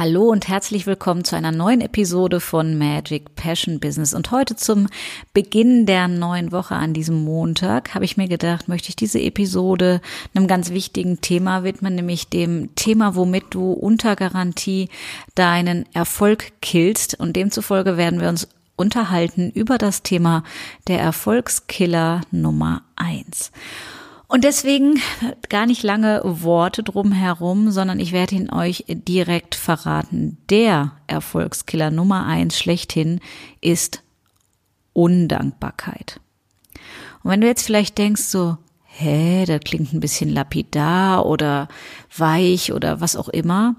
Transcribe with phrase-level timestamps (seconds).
[0.00, 4.14] Hallo und herzlich willkommen zu einer neuen Episode von Magic Passion Business.
[4.14, 4.86] Und heute zum
[5.34, 10.00] Beginn der neuen Woche an diesem Montag habe ich mir gedacht, möchte ich diese Episode
[10.34, 14.88] einem ganz wichtigen Thema widmen, nämlich dem Thema, womit du unter Garantie
[15.34, 17.20] deinen Erfolg killst.
[17.20, 20.44] Und demzufolge werden wir uns unterhalten über das Thema
[20.88, 23.52] der Erfolgskiller Nummer eins.
[24.30, 25.02] Und deswegen
[25.48, 30.38] gar nicht lange Worte drumherum, sondern ich werde ihn euch direkt verraten.
[30.48, 33.18] Der Erfolgskiller Nummer eins schlechthin
[33.60, 34.04] ist
[34.92, 36.20] Undankbarkeit.
[37.24, 41.66] Und wenn du jetzt vielleicht denkst so, hä, das klingt ein bisschen lapidar oder
[42.16, 43.74] weich oder was auch immer.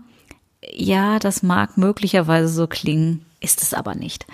[0.70, 4.28] Ja, das mag möglicherweise so klingen, ist es aber nicht.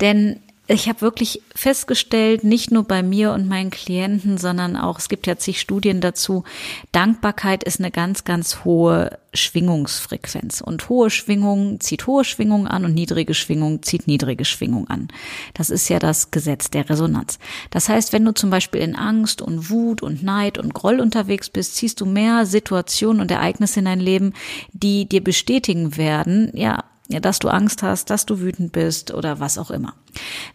[0.00, 0.40] Denn
[0.70, 5.26] ich habe wirklich festgestellt, nicht nur bei mir und meinen Klienten, sondern auch, es gibt
[5.26, 6.44] ja zig Studien dazu,
[6.92, 10.60] Dankbarkeit ist eine ganz, ganz hohe Schwingungsfrequenz.
[10.60, 15.08] Und hohe Schwingung zieht hohe Schwingung an und niedrige Schwingung zieht niedrige Schwingung an.
[15.54, 17.40] Das ist ja das Gesetz der Resonanz.
[17.70, 21.50] Das heißt, wenn du zum Beispiel in Angst und Wut und Neid und Groll unterwegs
[21.50, 24.34] bist, ziehst du mehr Situationen und Ereignisse in dein Leben,
[24.72, 26.84] die dir bestätigen werden, ja, ja,
[27.18, 29.94] dass du Angst hast, dass du wütend bist oder was auch immer.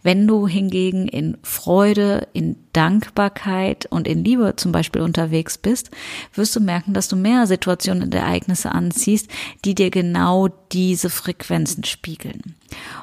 [0.02, 5.90] Wenn du hingegen in Freude, in Dankbarkeit und in Liebe zum Beispiel unterwegs bist,
[6.34, 9.28] wirst du merken, dass du mehr Situationen und Ereignisse anziehst,
[9.64, 12.54] die dir genau diese Frequenzen spiegeln.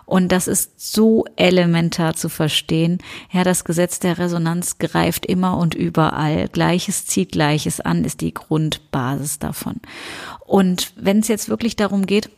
[0.05, 2.99] Und das ist so elementar zu verstehen.
[3.31, 6.49] Ja, das Gesetz der Resonanz greift immer und überall.
[6.49, 9.77] Gleiches zieht Gleiches an, ist die Grundbasis davon.
[10.45, 12.29] Und wenn es jetzt wirklich darum geht,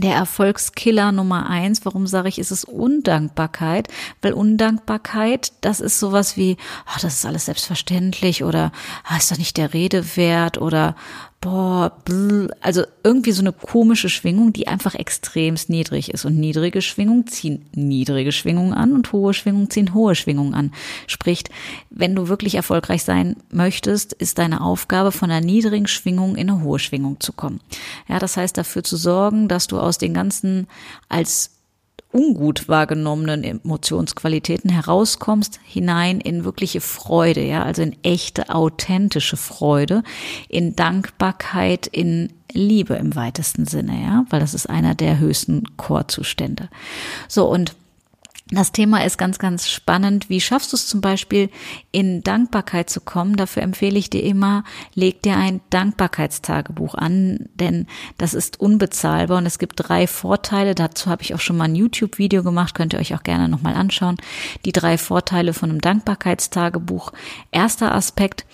[0.00, 1.84] der Erfolgskiller Nummer eins.
[1.84, 3.88] Warum sage ich, ist es Undankbarkeit?
[4.22, 8.72] Weil Undankbarkeit, das ist sowas wie, ach, das ist alles selbstverständlich oder
[9.04, 10.94] ah, ist doch nicht der Rede wert oder
[11.46, 16.24] boah, bl, also irgendwie so eine komische Schwingung, die einfach extremst niedrig ist.
[16.24, 20.72] Und niedrige Schwingungen ziehen niedrige Schwingungen an und hohe Schwingungen ziehen hohe Schwingungen an.
[21.06, 21.44] Sprich,
[21.90, 26.64] wenn du wirklich erfolgreich sein möchtest, ist deine Aufgabe, von einer niedrigen Schwingung in eine
[26.64, 27.60] hohe Schwingung zu kommen.
[28.08, 30.66] Ja, das heißt, dafür zu sorgen, dass du aus den ganzen
[31.08, 31.55] als
[32.16, 40.02] ungut wahrgenommenen Emotionsqualitäten herauskommst, hinein in wirkliche Freude, ja, also in echte, authentische Freude,
[40.48, 46.70] in Dankbarkeit, in Liebe im weitesten Sinne, ja, weil das ist einer der höchsten Chorzustände.
[47.28, 47.74] So, und
[48.48, 50.30] das Thema ist ganz, ganz spannend.
[50.30, 51.50] Wie schaffst du es zum Beispiel,
[51.90, 53.34] in Dankbarkeit zu kommen?
[53.34, 54.62] Dafür empfehle ich dir immer,
[54.94, 60.76] leg dir ein Dankbarkeitstagebuch an, denn das ist unbezahlbar und es gibt drei Vorteile.
[60.76, 63.74] Dazu habe ich auch schon mal ein YouTube-Video gemacht, könnt ihr euch auch gerne nochmal
[63.74, 64.16] anschauen.
[64.64, 67.12] Die drei Vorteile von einem Dankbarkeitstagebuch.
[67.50, 68.46] Erster Aspekt,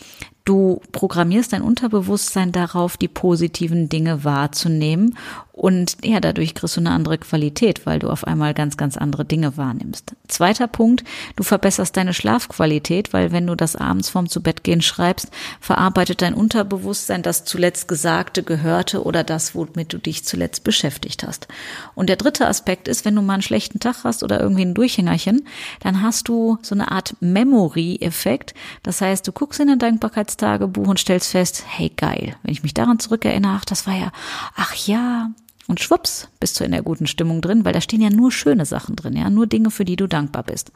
[0.44, 5.16] Du programmierst dein Unterbewusstsein darauf, die positiven Dinge wahrzunehmen
[5.52, 9.26] und ja, dadurch kriegst du eine andere Qualität, weil du auf einmal ganz, ganz andere
[9.26, 10.16] Dinge wahrnimmst.
[10.26, 11.04] Zweiter Punkt,
[11.36, 15.28] du verbesserst deine Schlafqualität, weil wenn du das abends vorm zu Bett gehen schreibst,
[15.60, 21.48] verarbeitet dein Unterbewusstsein das zuletzt Gesagte, Gehörte oder das, womit du dich zuletzt beschäftigt hast.
[21.94, 24.74] Und der dritte Aspekt ist, wenn du mal einen schlechten Tag hast oder irgendwie ein
[24.74, 25.46] Durchhängerchen,
[25.80, 28.54] dann hast du so eine Art Memory-Effekt.
[28.82, 32.72] Das heißt, du guckst in dein Dankbarkeitstagebuch und stellst fest, hey geil, wenn ich mich
[32.72, 34.12] daran zurückerinnere, ach, das war ja,
[34.56, 35.30] ach ja,
[35.72, 38.66] und schwupps, bist du in der guten Stimmung drin, weil da stehen ja nur schöne
[38.66, 40.70] Sachen drin, ja, nur Dinge, für die du dankbar bist.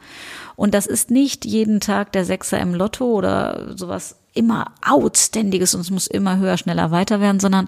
[0.55, 5.81] Und das ist nicht jeden Tag der Sechser im Lotto oder sowas immer Outständiges und
[5.81, 7.67] es muss immer höher, schneller, weiter werden, sondern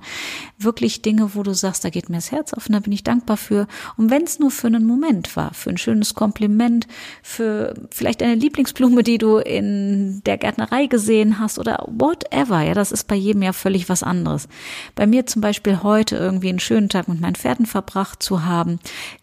[0.58, 3.04] wirklich Dinge, wo du sagst, da geht mir das Herz auf und da bin ich
[3.04, 3.68] dankbar für.
[3.98, 6.88] Und wenn es nur für einen Moment war, für ein schönes Kompliment,
[7.24, 12.92] für vielleicht eine Lieblingsblume, die du in der Gärtnerei gesehen hast oder whatever, ja, das
[12.92, 14.48] ist bei jedem ja völlig was anderes.
[14.96, 18.80] Bei mir zum Beispiel heute irgendwie einen schönen Tag mit meinen Pferden verbracht zu haben,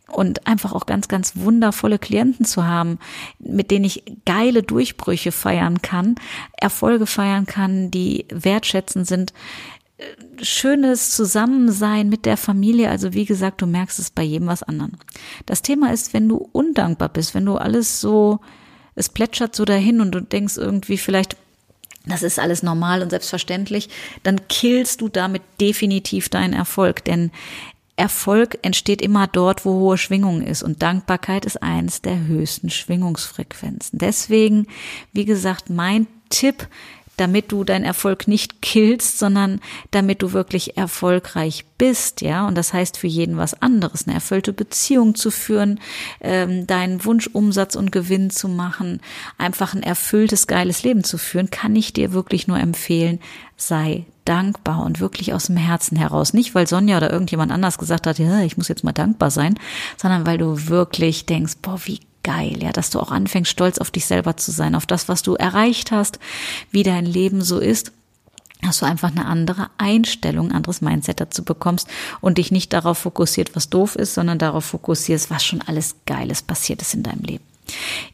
[0.09, 2.99] und einfach auch ganz, ganz wundervolle Klienten zu haben,
[3.39, 6.15] mit denen ich geile Durchbrüche feiern kann,
[6.53, 9.33] Erfolge feiern kann, die wertschätzend sind,
[10.43, 12.91] schönes Zusammensein mit der Familie.
[12.91, 14.99] Also wie gesagt, du merkst es bei jedem was anderen.
[15.47, 18.41] Das Thema ist, wenn du undankbar bist, wenn du alles so,
[18.95, 21.37] es plätschert so dahin und du denkst irgendwie vielleicht,
[22.07, 23.89] das ist alles normal und selbstverständlich,
[24.23, 27.05] dann killst du damit definitiv deinen Erfolg.
[27.05, 27.33] Denn
[27.97, 30.63] Erfolg entsteht immer dort, wo hohe Schwingung ist.
[30.63, 33.99] Und Dankbarkeit ist eins der höchsten Schwingungsfrequenzen.
[33.99, 34.67] Deswegen,
[35.13, 36.69] wie gesagt, mein Tipp,
[37.17, 39.61] damit du deinen Erfolg nicht killst, sondern
[39.91, 42.47] damit du wirklich erfolgreich bist, ja.
[42.47, 45.81] Und das heißt für jeden was anderes, eine erfüllte Beziehung zu führen,
[46.21, 49.01] ähm, deinen Wunschumsatz und Gewinn zu machen,
[49.39, 53.21] einfach ein erfülltes, geiles Leben zu führen, kann ich dir wirklich nur empfehlen,
[53.57, 56.35] sei dankbar und wirklich aus dem Herzen heraus.
[56.35, 59.59] Nicht, weil Sonja oder irgendjemand anders gesagt hat, ja, ich muss jetzt mal dankbar sein,
[59.97, 63.91] sondern weil du wirklich denkst, boah, wie geil, ja, dass du auch anfängst, stolz auf
[63.91, 66.19] dich selber zu sein, auf das, was du erreicht hast,
[66.71, 67.93] wie dein Leben so ist
[68.63, 71.89] dass du einfach eine andere Einstellung, ein anderes Mindset dazu bekommst
[72.21, 76.43] und dich nicht darauf fokussiert, was doof ist, sondern darauf fokussierst, was schon alles Geiles
[76.43, 77.45] passiert ist in deinem Leben.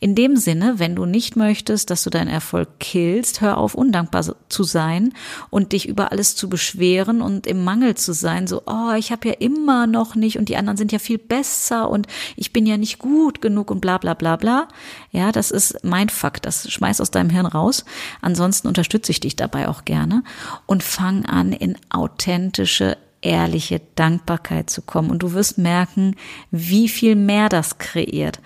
[0.01, 4.25] In dem Sinne, wenn du nicht möchtest, dass du deinen Erfolg killst, hör auf, undankbar
[4.49, 5.13] zu sein
[5.51, 9.29] und dich über alles zu beschweren und im Mangel zu sein, so, oh, ich habe
[9.29, 12.07] ja immer noch nicht und die anderen sind ja viel besser und
[12.37, 14.69] ich bin ja nicht gut genug und bla bla bla bla.
[15.11, 17.85] Ja, das ist mein Fakt, das schmeiß aus deinem Hirn raus.
[18.21, 20.25] Ansonsten unterstütze ich dich dabei auch gerne
[20.67, 25.11] und fang an, in authentische ehrliche Dankbarkeit zu kommen.
[25.11, 26.17] Und du wirst merken,
[26.51, 28.41] wie viel mehr das kreiert.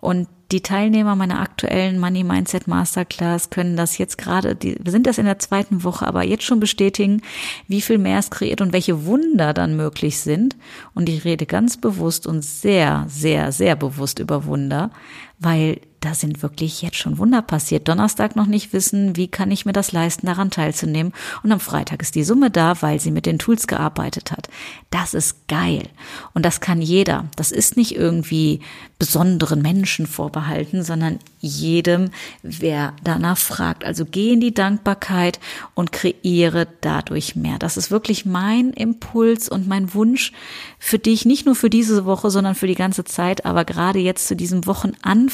[0.00, 5.18] Und die Teilnehmer meiner aktuellen Money Mindset Masterclass können das jetzt gerade, wir sind das
[5.18, 7.20] in der zweiten Woche, aber jetzt schon bestätigen,
[7.66, 10.56] wie viel mehr es kreiert und welche Wunder dann möglich sind.
[10.94, 14.90] Und ich rede ganz bewusst und sehr, sehr, sehr bewusst über Wunder,
[15.38, 17.88] weil da sind wirklich jetzt schon Wunder passiert.
[17.88, 21.12] Donnerstag noch nicht wissen, wie kann ich mir das leisten, daran teilzunehmen.
[21.42, 24.48] Und am Freitag ist die Summe da, weil sie mit den Tools gearbeitet hat.
[24.90, 25.88] Das ist geil.
[26.34, 27.26] Und das kann jeder.
[27.34, 28.60] Das ist nicht irgendwie
[28.98, 32.10] besonderen Menschen vorbehalten, sondern jedem,
[32.42, 33.84] wer danach fragt.
[33.84, 35.40] Also geh in die Dankbarkeit
[35.74, 37.58] und kreiere dadurch mehr.
[37.58, 40.32] Das ist wirklich mein Impuls und mein Wunsch
[40.78, 44.26] für dich, nicht nur für diese Woche, sondern für die ganze Zeit, aber gerade jetzt
[44.26, 45.27] zu diesem Wochenanfang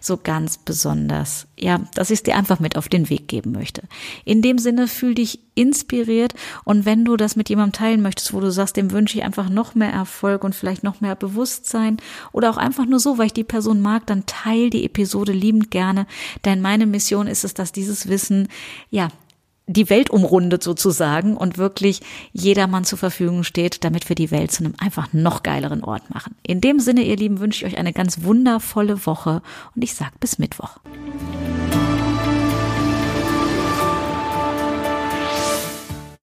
[0.00, 1.46] so ganz besonders.
[1.58, 3.82] Ja, dass ich es dir einfach mit auf den Weg geben möchte.
[4.24, 6.34] In dem Sinne fühl dich inspiriert
[6.64, 9.48] und wenn du das mit jemandem teilen möchtest, wo du sagst, dem wünsche ich einfach
[9.48, 11.98] noch mehr Erfolg und vielleicht noch mehr Bewusstsein
[12.32, 15.70] oder auch einfach nur so, weil ich die Person mag, dann teil die Episode liebend
[15.70, 16.06] gerne,
[16.44, 18.48] denn meine Mission ist es, dass dieses Wissen
[18.90, 19.08] ja
[19.66, 22.00] die Welt umrundet sozusagen und wirklich
[22.32, 26.34] jedermann zur Verfügung steht, damit wir die Welt zu einem einfach noch geileren Ort machen.
[26.46, 29.42] In dem Sinne, ihr Lieben, wünsche ich euch eine ganz wundervolle Woche
[29.74, 30.78] und ich sag bis Mittwoch.